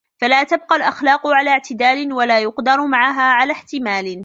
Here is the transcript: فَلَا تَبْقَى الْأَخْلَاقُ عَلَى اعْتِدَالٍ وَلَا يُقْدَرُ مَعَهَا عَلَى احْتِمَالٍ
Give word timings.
فَلَا 0.21 0.43
تَبْقَى 0.43 0.75
الْأَخْلَاقُ 0.75 1.27
عَلَى 1.27 1.49
اعْتِدَالٍ 1.49 2.13
وَلَا 2.13 2.39
يُقْدَرُ 2.39 2.85
مَعَهَا 2.85 3.21
عَلَى 3.21 3.53
احْتِمَالٍ 3.53 4.19